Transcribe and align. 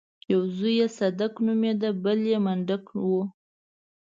يو 0.31 0.39
زوی 0.57 0.73
يې 0.79 0.87
صدک 0.97 1.33
نومېده 1.45 1.89
بل 2.03 2.19
يې 2.31 2.37
منډک 2.45 2.85
و. 3.03 3.11